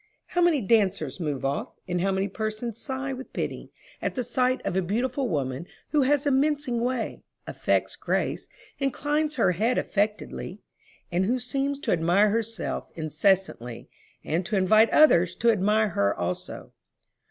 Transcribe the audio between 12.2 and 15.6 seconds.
herself incessantly, and to invite others to